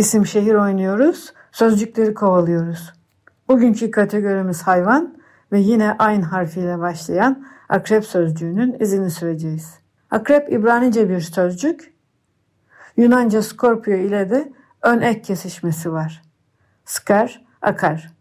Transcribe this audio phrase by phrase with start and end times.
[0.00, 2.92] İsim şehir oynuyoruz, sözcükleri kovalıyoruz.
[3.48, 5.14] Bugünkü kategorimiz hayvan
[5.52, 9.78] ve yine aynı harfiyle başlayan akrep sözcüğünün izini süreceğiz.
[10.10, 11.94] Akrep İbranice bir sözcük.
[12.96, 16.22] Yunanca Scorpio ile de ön ek kesişmesi var.
[16.84, 18.12] Skar, akar.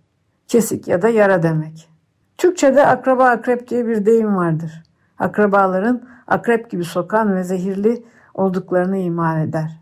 [0.48, 1.90] Kesik ya da yara demek.
[2.38, 4.84] Türkçe'de akraba akrep diye bir deyim vardır.
[5.20, 9.80] Akrabaların akrep gibi sokan ve zehirli olduklarını imal eder.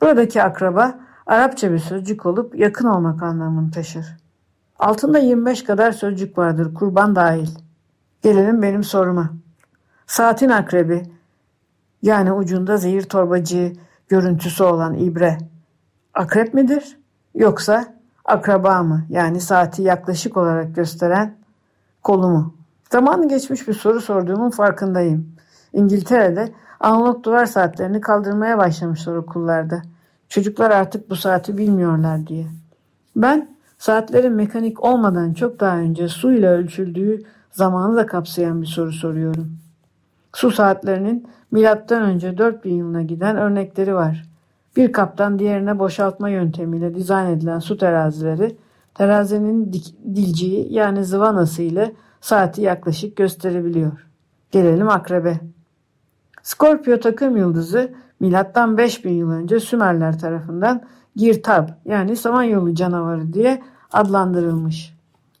[0.00, 4.16] Buradaki akraba Arapça bir sözcük olup yakın olmak anlamını taşır.
[4.78, 7.48] Altında 25 kadar sözcük vardır kurban dahil.
[8.22, 9.30] Gelelim benim soruma.
[10.06, 11.02] Saatin akrebi
[12.02, 13.72] yani ucunda zehir torbacı
[14.08, 15.38] görüntüsü olan ibre
[16.14, 16.98] akrep midir
[17.34, 21.36] yoksa akraba mı yani saati yaklaşık olarak gösteren
[22.02, 22.54] kolu mu?
[22.92, 25.36] Zamanı geçmiş bir soru sorduğumun farkındayım.
[25.72, 29.82] İngiltere'de analog duvar saatlerini kaldırmaya başlamışlar okullarda.
[30.28, 32.46] Çocuklar artık bu saati bilmiyorlar diye.
[33.16, 38.92] Ben saatlerin mekanik olmadan çok daha önce su ile ölçüldüğü zamanı da kapsayan bir soru
[38.92, 39.58] soruyorum.
[40.32, 44.24] Su saatlerinin milattan önce 4000 yılına giden örnekleri var.
[44.76, 48.56] Bir kaptan diğerine boşaltma yöntemiyle dizayn edilen su terazileri
[48.94, 49.72] terazinin
[50.14, 54.06] dilciği yani zıvanası ile saati yaklaşık gösterebiliyor.
[54.50, 55.40] Gelelim akrebe.
[56.42, 60.82] Skorpio takım yıldızı milattan 5000 yıl önce Sümerler tarafından
[61.16, 64.96] Girtab yani Samanyolu canavarı diye adlandırılmış.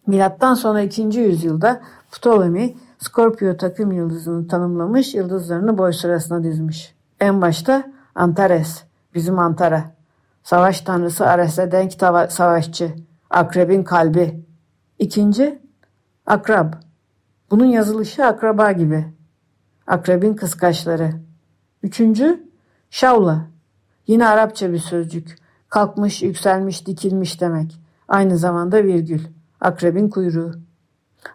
[0.06, 1.02] Milattan sonra 2.
[1.02, 1.80] yüzyılda
[2.12, 6.94] Ptolemy Skorpio takım yıldızını tanımlamış, yıldızlarını boy sırasına dizmiş.
[7.20, 7.84] En başta
[8.14, 8.84] Antares,
[9.14, 9.84] bizim Antara.
[10.42, 11.92] Savaş tanrısı Ares'e denk
[12.28, 12.94] savaşçı,
[13.30, 14.44] akrebin kalbi.
[14.98, 15.58] İkinci,
[16.26, 16.72] akrab.
[17.50, 19.04] Bunun yazılışı akraba gibi.
[19.86, 21.10] Akrebin kıskaçları.
[21.82, 22.46] Üçüncü,
[22.90, 23.46] şavla.
[24.06, 25.36] Yine Arapça bir sözcük.
[25.68, 27.80] Kalkmış, yükselmiş, dikilmiş demek.
[28.08, 29.20] Aynı zamanda virgül.
[29.60, 30.52] Akrebin kuyruğu.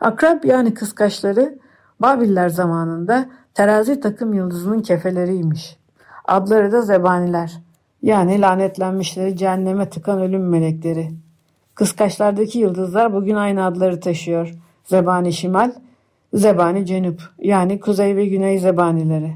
[0.01, 1.59] Akrep yani kıskaçları
[2.01, 5.77] Babiller zamanında terazi takım yıldızının kefeleriymiş.
[6.25, 7.61] Adları da zebaniler.
[8.01, 11.11] Yani lanetlenmişleri cehenneme tıkan ölüm melekleri.
[11.75, 14.53] Kıskaçlardaki yıldızlar bugün aynı adları taşıyor.
[14.83, 15.71] Zebani Şimal,
[16.33, 19.35] Zebani Cenüp yani Kuzey ve Güney Zebanileri.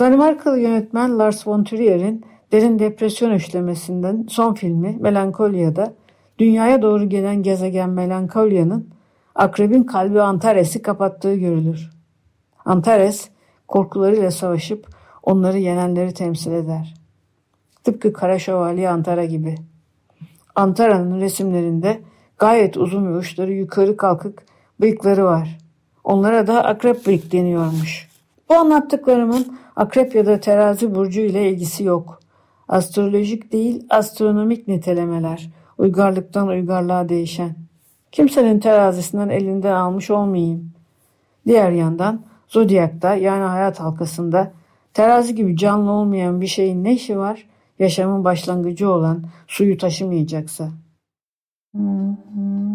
[0.00, 5.94] Danimarkalı yönetmen Lars von Trier'in derin depresyon üçlemesinden son filmi Melankolia'da
[6.38, 8.88] dünyaya doğru gelen gezegen Melankolia'nın
[9.34, 11.90] akrebin kalbi Antares'i kapattığı görülür.
[12.64, 13.28] Antares
[13.68, 14.86] korkularıyla savaşıp
[15.22, 16.94] onları yenenleri temsil eder.
[17.84, 19.54] Tıpkı Kara Şövalye Antara gibi.
[20.54, 22.00] Antara'nın resimlerinde
[22.38, 24.42] gayet uzun ve uçları yukarı kalkık
[24.80, 25.58] bıyıkları var.
[26.04, 28.07] Onlara da akrep bıyık deniyormuş.
[28.48, 32.20] Bu anlattıklarımın akrep ya da terazi burcu ile ilgisi yok.
[32.68, 37.56] Astrolojik değil astronomik nitelemeler, uygarlıktan uygarlığa değişen.
[38.12, 40.70] Kimsenin terazisinden elinden almış olmayayım.
[41.46, 44.52] Diğer yandan zodyakta yani hayat halkasında
[44.94, 47.46] terazi gibi canlı olmayan bir şeyin ne işi var?
[47.78, 50.68] Yaşamın başlangıcı olan suyu taşımayacaksa.
[51.74, 52.67] Écoute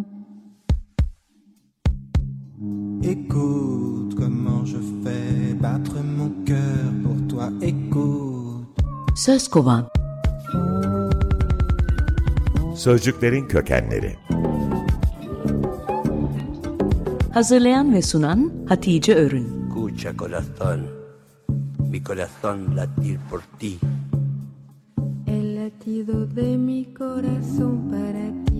[9.15, 9.89] Söz kovan.
[12.75, 14.15] Sözcüklerin kökenleri.
[17.33, 19.63] Hazırlayan ve sunan Hatice Örün.
[19.67, 20.79] Escucha corazón,
[21.91, 23.79] mi corazón latir por ti.
[25.27, 28.52] El latido de mi corazón para ti.